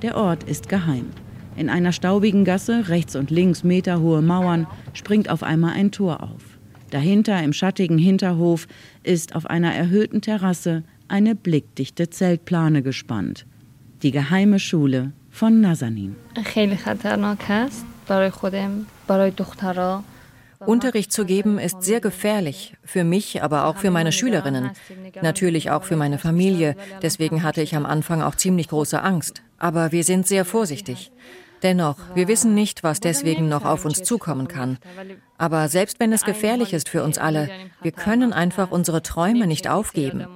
Der 0.01 0.17
Ort 0.17 0.45
ist 0.45 0.69
geheim. 0.69 1.07
In 1.55 1.69
einer 1.69 1.93
staubigen 1.93 2.45
Gasse, 2.45 2.89
rechts 2.89 3.15
und 3.15 3.31
links 3.31 3.63
meterhohe 3.63 4.23
Mauern, 4.23 4.67
springt 4.95 5.29
auf 5.29 5.43
einmal 5.43 5.75
ein 5.75 5.93
Tor 5.93 6.23
auf. 6.23 6.59
Dahinter 6.91 7.43
im 7.43 7.53
schattigen 7.53 7.99
Hinterhof 7.99 8.67
ist 9.03 9.35
auf 9.35 9.47
einer 9.47 9.73
erhöhten 9.73 10.21
Terrasse 10.21 10.83
eine 11.09 11.35
blickdichte 11.35 12.11
Zeltplane 12.11 12.83
gespannt. 12.83 13.47
Die 14.03 14.11
geheime 14.11 14.59
Schule 14.59 15.13
von 15.31 15.61
Nazanin. 15.61 16.17
Unterricht 20.67 21.13
zu 21.13 21.25
geben 21.25 21.59
ist 21.59 21.83
sehr 21.83 22.01
gefährlich, 22.01 22.75
für 22.85 23.05
mich, 23.05 23.43
aber 23.43 23.67
auch 23.67 23.77
für 23.77 23.91
meine 23.91 24.13
Schülerinnen, 24.13 24.71
natürlich 25.21 25.71
auch 25.71 25.85
für 25.85 25.97
meine 25.97 26.19
Familie. 26.19 26.77
Deswegen 27.03 27.43
hatte 27.43 27.63
ich 27.63 27.75
am 27.75 27.87
Anfang 27.87 28.23
auch 28.23 28.35
ziemlich 28.35 28.69
große 28.69 29.03
Angst. 29.03 29.43
Aber 29.59 29.93
wir 29.93 30.05
sind 30.05 30.27
sehr 30.27 30.45
vorsichtig. 30.45 31.13
Dennoch, 31.63 31.97
wir 32.15 32.27
wissen 32.27 32.55
nicht, 32.55 32.83
was 32.83 32.99
deswegen 32.99 33.49
noch 33.49 33.65
auf 33.65 33.85
uns 33.85 34.03
zukommen 34.03 34.49
kann. 34.49 34.79
Aber 35.39 35.69
selbst 35.69 36.01
wenn 36.01 36.13
es 36.13 36.25
gefährlich 36.25 36.73
ist 36.73 36.89
für 36.89 37.05
uns 37.05 37.19
alle, 37.19 37.49
wir 37.83 37.93
können 37.93 38.33
einfach 38.33 38.71
unsere 38.73 39.03
Träume 39.03 39.47
nicht 39.47 39.69
aufgeben. 39.69 40.27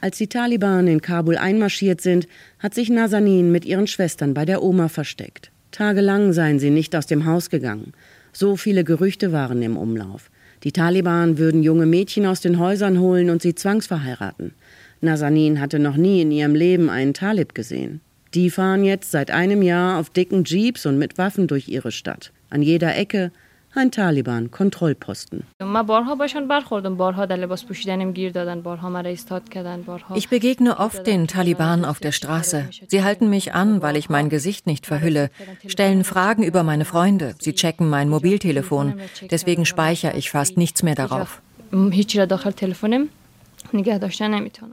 Als 0.00 0.18
die 0.18 0.28
Taliban 0.28 0.86
in 0.86 1.00
Kabul 1.02 1.36
einmarschiert 1.36 2.00
sind, 2.00 2.28
hat 2.58 2.74
sich 2.74 2.88
Nazanin 2.88 3.52
mit 3.52 3.64
ihren 3.64 3.86
Schwestern 3.86 4.34
bei 4.34 4.44
der 4.44 4.62
Oma 4.62 4.88
versteckt. 4.88 5.50
Tagelang 5.74 6.32
seien 6.32 6.60
sie 6.60 6.70
nicht 6.70 6.94
aus 6.94 7.06
dem 7.06 7.26
Haus 7.26 7.50
gegangen. 7.50 7.94
So 8.32 8.54
viele 8.54 8.84
Gerüchte 8.84 9.32
waren 9.32 9.60
im 9.60 9.76
Umlauf. 9.76 10.30
Die 10.62 10.70
Taliban 10.70 11.36
würden 11.36 11.64
junge 11.64 11.84
Mädchen 11.84 12.26
aus 12.26 12.40
den 12.40 12.60
Häusern 12.60 13.00
holen 13.00 13.28
und 13.28 13.42
sie 13.42 13.56
zwangsverheiraten. 13.56 14.52
Nazanin 15.00 15.60
hatte 15.60 15.80
noch 15.80 15.96
nie 15.96 16.22
in 16.22 16.30
ihrem 16.30 16.54
Leben 16.54 16.90
einen 16.90 17.12
Talib 17.12 17.56
gesehen. 17.56 18.00
Die 18.34 18.50
fahren 18.50 18.84
jetzt 18.84 19.10
seit 19.10 19.32
einem 19.32 19.62
Jahr 19.62 19.98
auf 19.98 20.10
dicken 20.10 20.44
Jeeps 20.44 20.86
und 20.86 20.96
mit 20.96 21.18
Waffen 21.18 21.48
durch 21.48 21.68
ihre 21.68 21.90
Stadt. 21.90 22.30
An 22.50 22.62
jeder 22.62 22.96
Ecke 22.96 23.32
ein 23.76 23.90
Taliban-Kontrollposten. 23.90 25.44
Ich 30.14 30.28
begegne 30.28 30.78
oft 30.78 31.06
den 31.06 31.28
Taliban 31.28 31.84
auf 31.84 31.98
der 32.00 32.12
Straße. 32.12 32.68
Sie 32.88 33.02
halten 33.02 33.30
mich 33.30 33.54
an, 33.54 33.82
weil 33.82 33.96
ich 33.96 34.08
mein 34.08 34.28
Gesicht 34.28 34.66
nicht 34.66 34.86
verhülle, 34.86 35.30
stellen 35.66 36.04
Fragen 36.04 36.42
über 36.42 36.62
meine 36.62 36.84
Freunde, 36.84 37.34
sie 37.40 37.54
checken 37.54 37.88
mein 37.88 38.08
Mobiltelefon. 38.08 38.94
Deswegen 39.30 39.66
speichere 39.66 40.16
ich 40.16 40.30
fast 40.30 40.56
nichts 40.56 40.82
mehr 40.82 40.94
darauf. 40.94 41.42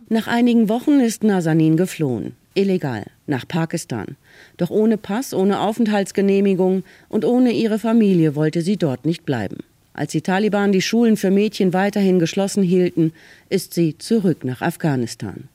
Nach 0.09 0.27
einigen 0.27 0.69
Wochen 0.69 0.99
ist 0.99 1.23
Nazanin 1.23 1.77
geflohen. 1.77 2.35
Illegal, 2.53 3.05
nach 3.31 3.47
Pakistan. 3.47 4.15
Doch 4.57 4.69
ohne 4.69 4.97
Pass, 4.97 5.33
ohne 5.33 5.61
Aufenthaltsgenehmigung 5.61 6.83
und 7.09 7.25
ohne 7.25 7.51
ihre 7.51 7.79
Familie 7.79 8.35
wollte 8.35 8.61
sie 8.61 8.77
dort 8.77 9.05
nicht 9.05 9.25
bleiben. 9.25 9.57
Als 9.93 10.11
die 10.11 10.21
Taliban 10.21 10.71
die 10.71 10.81
Schulen 10.81 11.17
für 11.17 11.31
Mädchen 11.31 11.73
weiterhin 11.73 12.19
geschlossen 12.19 12.61
hielten, 12.61 13.11
ist 13.49 13.73
sie 13.73 13.97
zurück 13.97 14.45
nach 14.45 14.61
Afghanistan. 14.61 15.49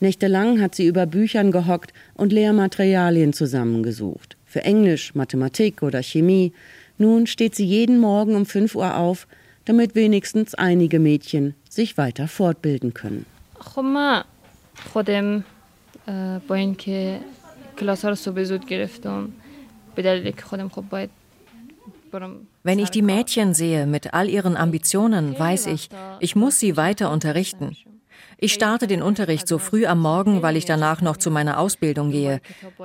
Nächtelang 0.00 0.60
hat 0.60 0.74
sie 0.74 0.86
über 0.86 1.06
Büchern 1.06 1.52
gehockt 1.52 1.92
und 2.14 2.32
Lehrmaterialien 2.32 3.32
zusammengesucht. 3.32 4.36
Für 4.44 4.62
Englisch, 4.62 5.14
Mathematik 5.14 5.82
oder 5.82 6.02
Chemie. 6.02 6.52
Nun 6.98 7.26
steht 7.26 7.54
sie 7.54 7.64
jeden 7.64 7.98
Morgen 7.98 8.34
um 8.34 8.46
5 8.46 8.74
Uhr 8.74 8.96
auf, 8.96 9.26
damit 9.64 9.94
wenigstens 9.94 10.54
einige 10.54 10.98
Mädchen 10.98 11.54
sich 11.68 11.98
weiter 11.98 12.28
fortbilden 12.28 12.94
können. 12.94 13.26
با 16.47 16.55
اینکه 16.55 17.19
کلاس 17.79 18.03
ها 18.03 18.09
رو 18.09 18.15
صبح 18.15 18.43
زود 18.43 18.65
گرفتم 18.65 19.29
به 19.95 20.01
دلیل 20.01 20.31
که 20.31 20.41
خودم 20.41 20.69
خب 20.69 20.83
باید 20.89 21.09
Wenn 22.63 22.77
ich 22.77 22.91
die 22.91 23.01
Mädchen 23.01 23.55
sehe 23.55 23.87
mit 23.87 24.13
all 24.13 24.29
ihren 24.29 24.55
Ambitionen, 24.55 25.37
weiß 25.39 25.65
ich, 25.65 25.89
ich 26.19 26.35
muss 26.35 26.59
sie 26.59 26.77
weiter 26.77 27.09
unterrichten. 27.09 27.75
Ich 28.37 28.53
starte 28.53 28.87
den 28.87 29.01
Unterricht 29.01 29.47
so 29.47 29.57
früh 29.57 29.85
am 29.85 29.99
Morgen, 30.01 30.41
weil 30.41 30.57
ich 30.57 30.65
danach 30.65 31.01
noch 31.01 31.17
zu 31.17 31.31
meiner 31.31 31.57
Ausbildung 31.59 32.11
gehe. 32.11 32.41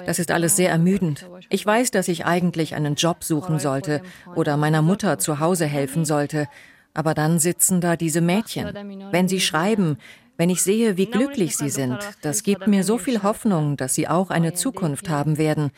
Das 0.07 0.19
ist 0.19 0.31
alles 0.31 0.57
sehr 0.57 0.71
ermüdend. 0.71 1.27
Ich 1.51 1.67
weiß, 1.67 1.91
dass 1.91 2.09
ich 2.09 2.25
eigentlich 2.25 2.75
einen 2.75 2.95
Job 2.95 3.25
suchen 3.25 3.59
sollte 3.59 4.01
oder 4.35 4.57
meiner 4.57 4.83
Mutter 4.83 5.19
zu 5.19 5.41
Hause 5.41 5.67
helfen 5.67 6.05
sollte. 6.05 6.47
Aber 6.95 7.13
dann 7.13 7.39
sitzen 7.39 7.81
da 7.81 7.97
diese 7.97 8.21
Mädchen. 8.21 8.67
Wenn 9.11 9.29
sie 9.29 9.41
schreiben, 9.41 9.99
wenn 10.38 10.50
ich 10.50 10.64
sehe, 10.64 10.98
wie 10.98 11.06
glücklich 11.06 11.56
sie 11.58 11.70
sind, 11.70 11.98
das 12.22 12.44
gibt 12.44 12.68
mir 12.68 12.84
so 12.84 12.98
viel 12.98 13.22
Hoffnung, 13.22 13.78
dass 13.78 13.94
sie 13.94 14.08
auch 14.08 14.30
eine 14.30 14.54
Zukunft 14.54 15.10
haben 15.10 15.38
werden. 15.38 15.72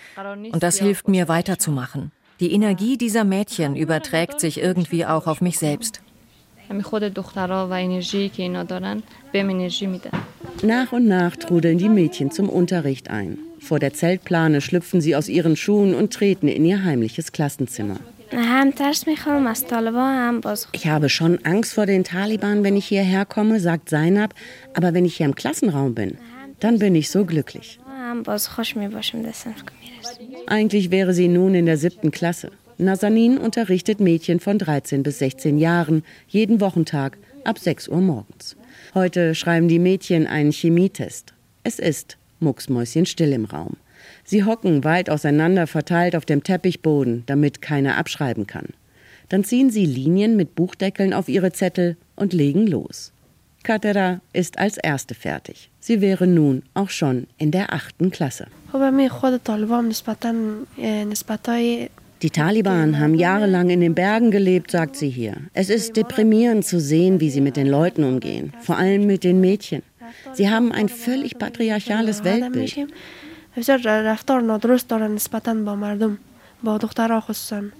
Und 0.51 0.63
das 0.63 0.79
hilft 0.79 1.07
mir 1.07 1.27
weiterzumachen. 1.27 2.11
Die 2.39 2.51
Energie 2.51 2.97
dieser 2.97 3.23
Mädchen 3.23 3.75
überträgt 3.75 4.39
sich 4.39 4.59
irgendwie 4.59 5.05
auch 5.05 5.27
auf 5.27 5.41
mich 5.41 5.59
selbst. 5.59 6.01
Nach 10.63 10.91
und 10.91 11.07
nach 11.07 11.35
trudeln 11.35 11.77
die 11.77 11.89
Mädchen 11.89 12.31
zum 12.31 12.49
Unterricht 12.49 13.09
ein. 13.09 13.37
Vor 13.59 13.79
der 13.79 13.93
Zeltplane 13.93 14.61
schlüpfen 14.61 15.01
sie 15.01 15.15
aus 15.15 15.27
ihren 15.27 15.55
Schuhen 15.55 15.93
und 15.95 16.13
treten 16.13 16.47
in 16.47 16.65
ihr 16.65 16.83
heimliches 16.83 17.31
Klassenzimmer. 17.31 17.99
Ich 20.71 20.87
habe 20.87 21.09
schon 21.09 21.43
Angst 21.45 21.73
vor 21.73 21.85
den 21.85 22.03
Taliban, 22.03 22.63
wenn 22.63 22.75
ich 22.75 22.85
hierher 22.85 23.25
komme, 23.25 23.59
sagt 23.59 23.89
Zainab, 23.89 24.33
aber 24.73 24.93
wenn 24.93 25.05
ich 25.05 25.17
hier 25.17 25.25
im 25.25 25.35
Klassenraum 25.35 25.95
bin, 25.95 26.17
dann 26.59 26.79
bin 26.79 26.95
ich 26.95 27.09
so 27.09 27.25
glücklich. 27.25 27.79
Eigentlich 30.47 30.91
wäre 30.91 31.13
sie 31.13 31.27
nun 31.27 31.55
in 31.55 31.65
der 31.65 31.77
siebten 31.77 32.11
Klasse. 32.11 32.51
Nazanin 32.77 33.37
unterrichtet 33.37 33.99
Mädchen 33.99 34.39
von 34.39 34.59
13 34.59 35.03
bis 35.03 35.19
16 35.19 35.57
Jahren 35.57 36.03
jeden 36.27 36.59
Wochentag 36.59 37.17
ab 37.43 37.57
6 37.59 37.87
Uhr 37.87 38.01
morgens. 38.01 38.57
Heute 38.93 39.35
schreiben 39.35 39.67
die 39.67 39.79
Mädchen 39.79 40.27
einen 40.27 40.51
Chemietest. 40.51 41.33
Es 41.63 41.79
ist 41.79 42.17
mucksmäuschenstill 42.39 43.31
im 43.31 43.45
Raum. 43.45 43.77
Sie 44.25 44.43
hocken 44.43 44.83
weit 44.83 45.09
auseinander 45.09 45.67
verteilt 45.67 46.15
auf 46.15 46.25
dem 46.25 46.43
Teppichboden, 46.43 47.23
damit 47.27 47.61
keiner 47.61 47.97
abschreiben 47.97 48.47
kann. 48.47 48.69
Dann 49.29 49.43
ziehen 49.43 49.69
sie 49.69 49.85
Linien 49.85 50.35
mit 50.35 50.55
Buchdeckeln 50.55 51.13
auf 51.13 51.29
ihre 51.29 51.51
Zettel 51.51 51.95
und 52.15 52.33
legen 52.33 52.67
los. 52.67 53.11
Katera 53.63 54.21
ist 54.33 54.59
als 54.59 54.77
erste 54.77 55.15
fertig. 55.15 55.69
Sie 55.79 56.01
wäre 56.01 56.27
nun 56.27 56.63
auch 56.73 56.89
schon 56.89 57.27
in 57.37 57.51
der 57.51 57.73
achten 57.73 58.11
Klasse. 58.11 58.47
Die 62.21 62.29
Taliban 62.29 62.99
haben 62.99 63.15
jahrelang 63.15 63.69
in 63.69 63.81
den 63.81 63.93
Bergen 63.93 64.31
gelebt, 64.31 64.71
sagt 64.71 64.95
sie 64.95 65.09
hier. 65.09 65.35
Es 65.53 65.69
ist 65.69 65.97
deprimierend 65.97 66.65
zu 66.65 66.79
sehen, 66.79 67.19
wie 67.19 67.29
sie 67.29 67.41
mit 67.41 67.57
den 67.57 67.67
Leuten 67.67 68.03
umgehen, 68.03 68.53
vor 68.61 68.77
allem 68.77 69.05
mit 69.05 69.23
den 69.23 69.41
Mädchen. 69.41 69.83
Sie 70.33 70.49
haben 70.49 70.71
ein 70.71 70.89
völlig 70.89 71.37
patriarchales 71.37 72.23
Weltbild. 72.23 72.87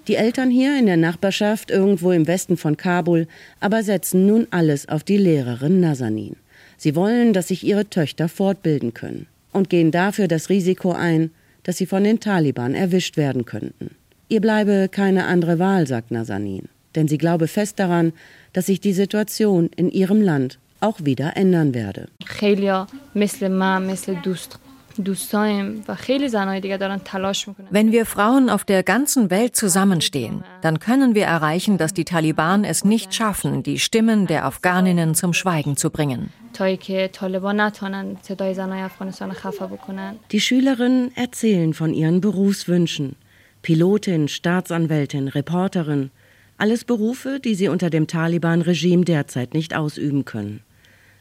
Die 0.07 0.15
Eltern 0.15 0.49
hier 0.49 0.79
in 0.79 0.85
der 0.85 0.95
Nachbarschaft 0.95 1.69
irgendwo 1.69 2.11
im 2.11 2.27
Westen 2.27 2.55
von 2.55 2.77
Kabul 2.77 3.27
aber 3.59 3.83
setzen 3.83 4.25
nun 4.25 4.47
alles 4.51 4.87
auf 4.87 5.03
die 5.03 5.17
Lehrerin 5.17 5.81
Nazanin. 5.81 6.37
Sie 6.77 6.95
wollen, 6.95 7.33
dass 7.33 7.49
sich 7.49 7.65
ihre 7.65 7.89
Töchter 7.89 8.29
fortbilden 8.29 8.93
können 8.93 9.27
und 9.51 9.69
gehen 9.69 9.91
dafür 9.91 10.29
das 10.29 10.47
Risiko 10.47 10.93
ein, 10.93 11.31
dass 11.63 11.77
sie 11.77 11.85
von 11.85 12.05
den 12.05 12.21
Taliban 12.21 12.73
erwischt 12.73 13.17
werden 13.17 13.43
könnten. 13.43 13.95
Ihr 14.29 14.39
bleibe 14.39 14.87
keine 14.89 15.25
andere 15.25 15.59
Wahl, 15.59 15.87
sagt 15.87 16.09
Nazanin, 16.09 16.69
denn 16.95 17.09
sie 17.09 17.17
glaube 17.17 17.47
fest 17.47 17.79
daran, 17.79 18.13
dass 18.53 18.67
sich 18.67 18.79
die 18.79 18.93
Situation 18.93 19.69
in 19.75 19.91
ihrem 19.91 20.21
Land 20.21 20.57
auch 20.79 20.99
wieder 21.03 21.35
ändern 21.35 21.73
werde. 21.73 22.07
Wenn 27.69 27.91
wir 27.91 28.05
Frauen 28.05 28.49
auf 28.49 28.63
der 28.63 28.83
ganzen 28.83 29.29
Welt 29.29 29.55
zusammenstehen, 29.55 30.43
dann 30.61 30.79
können 30.79 31.15
wir 31.15 31.25
erreichen, 31.25 31.77
dass 31.77 31.93
die 31.93 32.05
Taliban 32.05 32.63
es 32.63 32.85
nicht 32.85 33.13
schaffen, 33.13 33.63
die 33.63 33.79
Stimmen 33.79 34.27
der 34.27 34.45
Afghaninnen 34.45 35.15
zum 35.15 35.33
Schweigen 35.33 35.77
zu 35.77 35.89
bringen. 35.89 36.31
Die 40.31 40.39
Schülerinnen 40.39 41.15
erzählen 41.15 41.73
von 41.73 41.93
ihren 41.93 42.21
Berufswünschen. 42.21 43.15
Pilotin, 43.61 44.27
Staatsanwältin, 44.27 45.27
Reporterin. 45.27 46.11
Alles 46.57 46.85
Berufe, 46.85 47.41
die 47.43 47.55
sie 47.55 47.67
unter 47.67 47.89
dem 47.89 48.07
Taliban-Regime 48.07 49.03
derzeit 49.03 49.53
nicht 49.53 49.75
ausüben 49.75 50.23
können. 50.23 50.61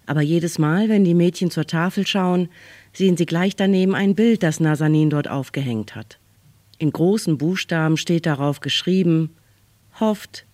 Aber 0.07 0.21
jedes 0.21 0.59
Mal, 0.59 0.89
wenn 0.89 1.05
die 1.05 1.15
Mädchen 1.15 1.51
zur 1.51 1.67
Tafel 1.67 2.07
schauen, 2.07 2.49
sehen 2.93 3.17
Sie 3.17 3.27
gleich 3.27 3.57
daneben 3.57 3.95
ein 3.95 4.15
Bild, 4.15 4.43
das 4.43 4.61
Nazanin 4.61 5.11
dort 5.11 5.29
aufgehängt 5.29 5.95
hat. 5.95 6.19
In 6.79 6.93
großen 6.93 7.39
Buchstaben 7.39 7.97
steht 7.97 8.27
darauf 8.27 8.61
geschrieben 8.61 9.31
hofft, 10.01 10.47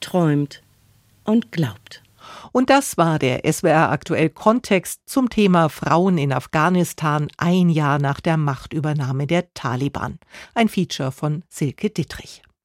träumt 0.00 0.62
und 1.24 1.52
glaubt. 1.52 2.02
Und 2.52 2.70
das 2.70 2.96
war 2.96 3.18
der 3.18 3.40
SWR 3.50 3.90
aktuell 3.90 4.30
Kontext 4.30 5.02
zum 5.06 5.28
Thema 5.28 5.68
Frauen 5.68 6.16
in 6.16 6.32
Afghanistan 6.32 7.28
ein 7.36 7.68
Jahr 7.68 7.98
nach 7.98 8.20
der 8.20 8.36
Machtübernahme 8.36 9.26
der 9.26 9.52
Taliban. 9.54 10.18
Ein 10.54 10.68
Feature 10.68 11.12
von 11.12 11.42
Silke 11.50 11.90
Dittrich. 11.90 12.44